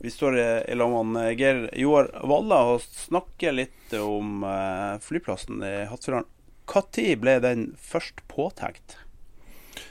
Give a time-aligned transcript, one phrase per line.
[0.00, 5.60] Vi står i i lag med Geir Joar Valla og snakker litt om eh, flyplassen
[5.60, 6.24] i Hattfjelldal.
[6.70, 8.96] Når ble den først påtenkt?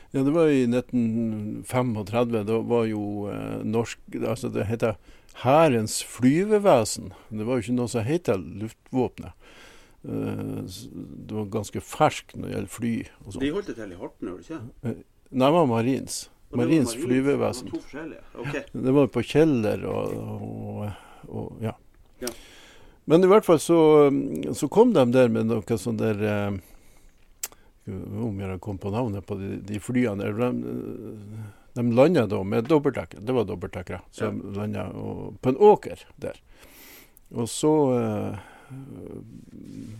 [0.09, 2.33] Ja, det var i 1935.
[2.47, 4.97] Da var jo eh, norsk Altså, det heter
[5.43, 7.13] Hærens flyvevesen.
[7.29, 9.37] Det var jo ikke noe som heter luftvåpenet.
[10.09, 12.95] Eh, det var ganske ferskt når det gjelder fly
[13.27, 13.39] og.
[13.45, 14.97] De holdt det til i Horten, gjorde de ikke?
[15.29, 16.23] Nei, det var Marins.
[16.49, 17.69] Marins flyvevesen.
[17.69, 18.21] Det var to forskjellige.
[18.35, 18.55] Ok.
[18.85, 20.89] Det var på Kjeller og, og,
[21.29, 21.75] og ja.
[22.19, 22.31] Ja.
[23.09, 23.77] Men i hvert fall så,
[24.53, 26.57] så kom de der med noe sånn der eh,
[27.89, 30.29] Om jeg kom på navnet på de, de flyene.
[30.29, 30.49] De,
[31.73, 33.23] de landa da med dobbeltdekker.
[33.25, 34.01] Det var dobbeltdekkere.
[34.11, 34.59] som ja.
[34.59, 36.37] landet på en åker der.
[37.33, 38.37] Og så eh,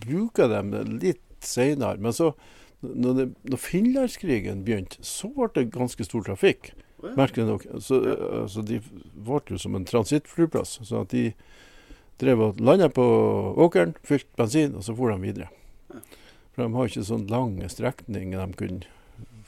[0.06, 1.98] bruker de det litt seinere.
[1.98, 2.32] Men så,
[2.80, 6.72] når, det, når finlandskrigen begynte, så ble det ganske stor trafikk.
[7.16, 7.66] Merkelig nok.
[7.80, 8.00] Så,
[8.42, 8.80] altså, de
[9.14, 10.78] ble jo som en transittflyplass.
[10.84, 11.30] Så at de
[12.20, 13.04] drev og landa på
[13.60, 15.48] åkeren, fylte bensin, og så for de videre.
[16.52, 18.96] For de har ikke sånn lange strekninger de kunne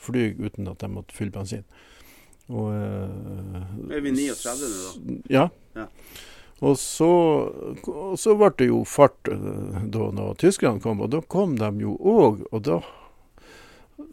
[0.03, 1.67] fly uten at de måtte fylle bensin.
[2.51, 5.19] Og, eh, Er vi 39 nå, da?
[5.31, 5.49] Ja.
[5.77, 5.87] Ja.
[6.63, 7.09] Og så,
[7.91, 11.71] og så ble det jo fart eh, da når tyskerne kom, og da kom de
[11.83, 12.45] jo òg.
[12.53, 12.81] Og da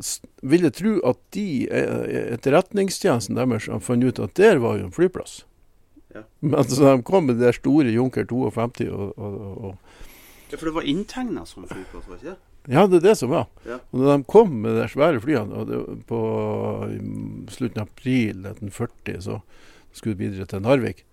[0.02, 4.86] s- vil jeg tro at de, eh, etterretningstjenesten deres funnet ut at der var jo
[4.86, 5.44] en flyplass.
[6.16, 6.23] Ja.
[6.42, 9.39] Men så de kom med det store Junker 52 og, og,
[9.70, 9.77] og
[10.50, 12.38] Ja, for det var inntegna som flyplass, var ikke det?
[12.73, 13.45] Ja, det er det som var.
[13.66, 13.77] Ja.
[13.94, 15.77] Og når de kom med de svære flyene det,
[16.10, 16.20] på
[17.54, 19.38] slutten av april 1940, så
[19.94, 21.04] skulle de videre til Narvik,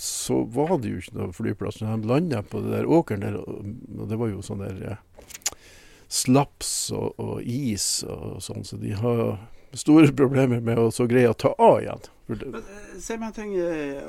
[0.00, 1.80] så var det jo ikke noe flyplass.
[1.82, 3.66] Når de landa på det der åkeren der, og
[4.00, 5.02] og det var jo sånn der eh,
[6.08, 9.38] slaps og, og is og sånn, så de har
[9.76, 12.04] store problemer med å så greie å ta av igjen.
[12.30, 13.54] Men eh, se meg en ting.
[13.58, 14.02] eh,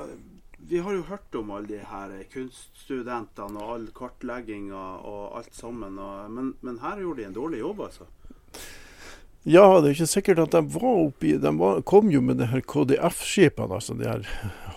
[0.68, 5.54] Vi har jo hørt om alle de her eh, kunststudentene og all kartlegginga og alt
[5.56, 6.00] sammen.
[6.02, 8.08] Og, men, men her gjorde de en dårlig jobb, altså.
[9.48, 12.50] Ja, det er ikke sikkert at de var oppi De var, kom jo med de
[12.52, 14.26] her KDF-skipene, altså de her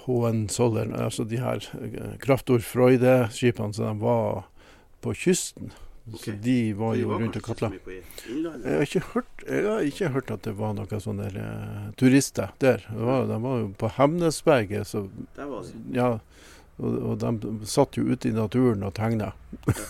[0.05, 1.65] HN-Soller, altså de her
[2.23, 4.45] Kraftor Freude-skipene som de var
[5.03, 5.73] på kysten.
[6.19, 7.71] Så de var De var rundt og katla.
[8.27, 11.91] Jeg har ikke hørt, jeg har ikke hørt at det var noen sånne der, uh,
[12.01, 12.83] turister der.
[12.89, 15.05] Det var, de var jo på Hemnesberget, så
[15.37, 15.83] Der var de.
[15.95, 16.09] ja,
[16.81, 19.33] og, og de satt jo ute i naturen og tegna.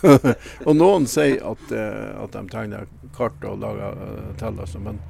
[0.67, 5.01] og noen sier at, uh, at de tegner kart og lager uh, tall, altså, men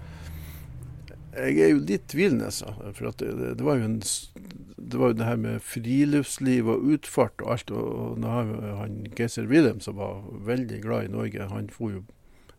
[1.35, 2.49] jeg er jo litt tvilende.
[2.51, 3.99] Altså, for at det, det, var jo en
[4.77, 7.71] det var jo det her med friluftsliv og utfart og alt.
[7.71, 8.49] Og, og har
[8.81, 12.03] han, Geiser Wilhelm, som var veldig glad i Norge, han for jo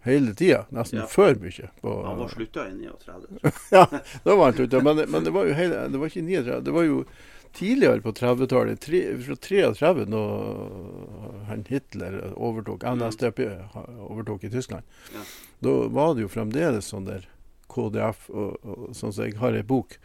[0.03, 1.07] hele tida, nesten Ja.
[1.07, 1.69] før mye.
[1.81, 3.53] På, Han var slutta i 39.
[3.77, 3.87] ja,
[4.25, 4.83] da var han slutta.
[4.83, 7.05] Men, men det var jo hele, det var ikke 39, det var jo
[7.53, 8.85] tidligere på 30-tallet,
[9.27, 13.45] fra 33, når han Hitler overtok, NSDP
[13.77, 14.83] overtok i Tyskland.
[15.13, 15.27] Ja.
[15.61, 17.29] Da var det jo fremdeles sånn der
[17.73, 19.99] KDF, og, og sånn som jeg har ei bok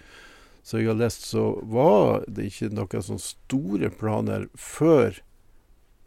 [0.68, 5.22] som jeg har lest, så var det ikke noen sånne store planer før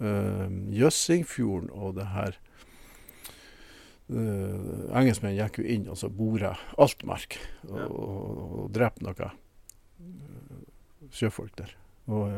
[0.03, 2.37] uh, Jøssingfjorden og det her
[4.13, 7.39] uh, Engelskmennene gikk jo inn og så bora Altmark
[7.71, 7.87] og, Ja.
[7.89, 10.61] og, og drepte noe eh,
[11.17, 11.73] sjøfolk der.
[12.11, 12.29] Og,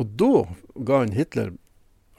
[0.00, 0.32] og da
[0.88, 1.52] ga han Hitler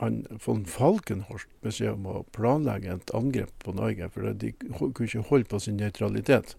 [0.01, 5.28] han, von Falkenhorst beskjed om å planlegge et angrep på Norge, for de kunne ikke
[5.29, 6.56] holde på sin nøytralitet.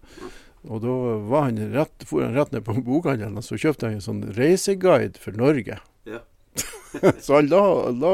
[0.63, 0.93] Og da
[1.27, 4.23] var han rett, for han rett ned på bokhandelen og så kjøpte han en sånn
[4.37, 5.81] reiseguide for Norge.
[6.07, 6.21] Ja.
[7.25, 8.13] så han la, la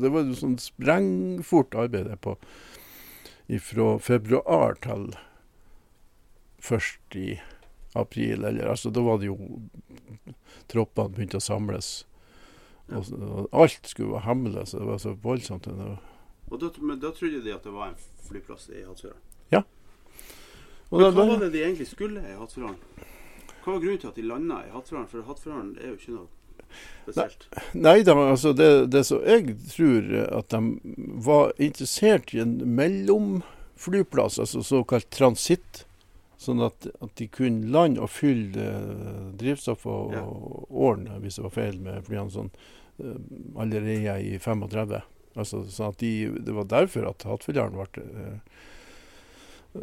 [0.00, 2.36] Det var jo sånn sprengfort arbeid på
[3.62, 5.10] fra februar til
[6.66, 7.36] først i
[7.94, 9.36] april, eller altså da var det jo
[10.66, 11.90] Troppene begynte å samles.
[12.88, 13.00] Ja.
[13.00, 14.20] Og, og alt skulle
[14.66, 15.66] så det var så voldsomt.
[16.50, 17.96] Og da, men da trodde de at det var en
[18.28, 19.22] flyplass i Hattfjelldal.
[20.90, 22.76] Og Men da- hva var det de egentlig skulle i Hattfjelldal?
[23.64, 25.08] Hva var grunnen til at de landa i Hattfjelldal?
[25.10, 26.28] For Hattfjelldal er jo ikke noe
[27.02, 27.46] spesielt.
[27.74, 30.06] Nei da, altså det, det som jeg tror
[30.38, 30.60] at de
[31.26, 35.85] var interessert i en mellomflyplass, altså såkalt transitt.
[36.38, 40.20] Sånn at, at de kunne lande og fylle eh, drivstoff og, Ja.
[40.26, 42.50] og årene, hvis det var feil med flyene, sånn,
[43.00, 43.14] eh,
[43.56, 45.00] allerede i 35.
[45.36, 46.12] Altså, sånn at de,
[46.44, 49.82] det var derfor at Hattfjelldalen ble eh,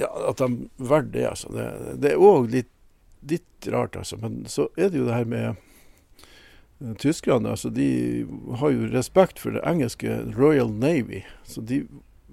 [0.00, 1.50] Ja, at de valgte det, altså.
[1.52, 1.66] Det,
[2.00, 2.70] det er òg litt,
[3.28, 4.16] litt rart, altså.
[4.22, 5.48] Men så er det jo det her med
[6.80, 7.88] eh, Tyskerne altså de
[8.62, 11.20] har jo respekt for det engelske Royal Navy.
[11.44, 11.82] Så de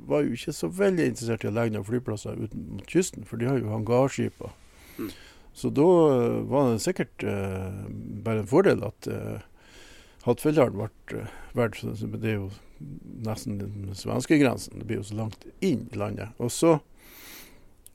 [0.07, 3.39] var jo ikke så veldig interessert i å legge noen flyplasser ut mot kysten, for
[3.39, 4.55] de har jo hangarskiper.
[4.97, 5.11] Mm.
[5.57, 7.85] Så da eh, var det sikkert eh,
[8.25, 9.45] bare en fordel at eh,
[10.27, 11.85] Hattfjelldalen ble uh, valgt.
[12.19, 12.49] Det er jo
[13.23, 14.81] nesten svenskegrensen.
[14.81, 16.33] Det blir jo så langt inn i landet.
[16.43, 16.73] Og så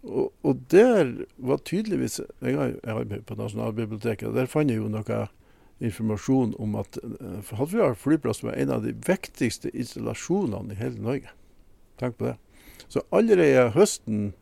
[0.03, 4.89] og, og der var tydeligvis Jeg har arbeidet på Nasjonalbiblioteket, og der fant jeg jo
[4.91, 5.21] noe
[5.83, 11.37] informasjon om at uh, Hattfjelldal flyplass var en av de viktigste installasjonene i hele Norge.
[12.01, 12.37] Tenk på det.
[12.89, 14.33] Så allerede høsten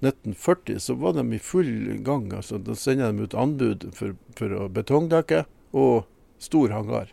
[0.00, 2.32] 1940 så var de i full gang.
[2.32, 6.06] altså Da sender de ut anbud for, for betongdekke og
[6.38, 7.12] stor hangar.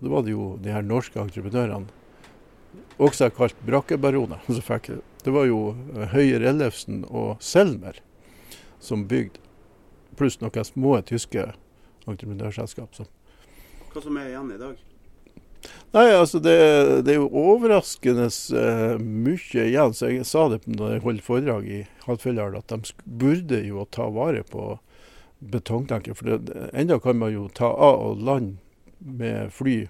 [0.00, 1.86] Da var det jo de her norske entreprenørene,
[2.98, 5.02] også kalt brakkebaroner, som fikk det.
[5.24, 5.60] Det var jo
[5.96, 7.98] eh, Høyer Ellefsen og Selmer
[8.80, 9.40] som bygde,
[10.16, 11.48] pluss noen små tyske
[12.06, 13.00] entreprenørselskap.
[13.92, 14.78] Hva som er igjen i dag?
[15.96, 16.56] Nei, altså det,
[17.06, 19.94] det er jo overraskende uh, mye igjen.
[19.96, 24.10] Så jeg sa det da jeg holdt foredrag i Hattfjelldal, at de burde jo ta
[24.12, 24.74] vare på
[25.38, 26.16] betongtanker.
[26.18, 28.58] For det, enda kan man jo ta av og lande
[28.98, 29.84] med fly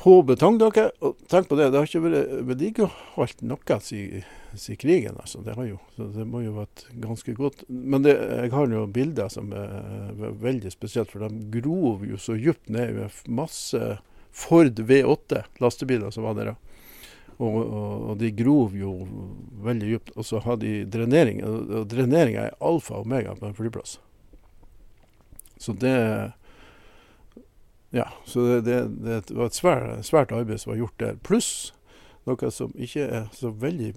[0.00, 0.96] på betongtaket.
[1.04, 4.24] Og tenk på det, det har ikke vært vedlikeholdt noe siden
[4.58, 5.16] si krigen.
[5.18, 5.40] altså.
[5.42, 7.64] Det har jo, så det må jo vært ganske godt.
[7.68, 12.18] Men det, jeg har noen bilder som er ve- veldig spesielt, for de grov jo
[12.20, 13.80] så dypt ned masse
[14.34, 16.54] Ford V8 lastebiler som var der.
[17.34, 18.92] Og, og, og de grov jo
[19.66, 20.12] veldig dypt.
[20.14, 21.42] Og så har de drenering.
[21.46, 23.96] Og dreneringa er alfa og omega på en flyplass.
[25.58, 25.96] Så det
[27.94, 31.18] Ja, så det, det, det var et svært, svært arbeid som var gjort der.
[31.22, 31.52] Pluss
[32.24, 33.92] noe som ikke er så veldig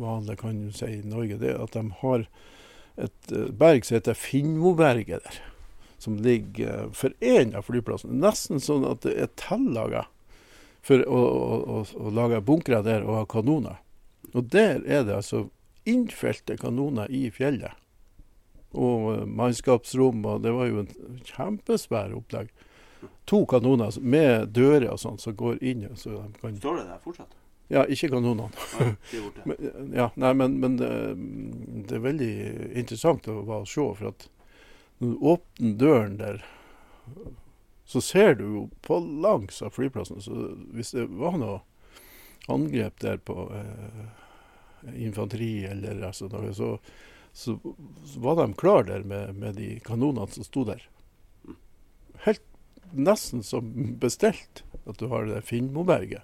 [0.00, 2.26] vanlig, kan du si, i Norge, det er at de har
[2.96, 5.40] et eh, berg som heter Finnmoberget der.
[6.00, 8.16] Som ligger eh, for én av flyplassene.
[8.22, 10.06] Nesten sånn at det er tillaga
[10.86, 11.22] for å,
[11.76, 13.82] å, å lage bunkere der og ha kanoner.
[14.32, 15.46] Og der er det altså
[15.88, 17.76] innfelte kanoner i fjellet.
[18.72, 22.48] Og eh, mannskapsrom, og det var jo en kjempesvær opplegg.
[23.26, 25.88] To kanoner med dører og sånn som går inn.
[25.98, 27.34] Så de kan Står det der fortsatt?
[27.68, 28.50] Ja, ikke kanonene.
[29.94, 30.90] Ja, nei, men, men det,
[31.88, 32.34] det er veldig
[32.78, 33.86] interessant å bare se.
[33.98, 34.28] For at
[34.98, 36.44] når du åpner døren der,
[37.86, 40.22] så ser du jo på langs av flyplassen.
[40.22, 41.60] Så hvis det var noe
[42.52, 44.06] angrep der på eh,
[44.94, 46.76] infanteri eller altså noe, så,
[47.34, 47.58] så,
[48.22, 50.86] var de klar der med, med de kanonene som sto der.
[52.26, 52.45] Helt
[52.92, 56.22] nesten som bestilt at du har det Finnmoberget.